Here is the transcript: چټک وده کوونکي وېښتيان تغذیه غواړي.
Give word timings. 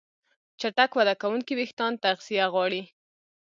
چټک 0.59 0.91
وده 0.99 1.13
کوونکي 1.21 1.53
وېښتيان 1.55 1.93
تغذیه 2.03 2.45
غواړي. 2.53 2.81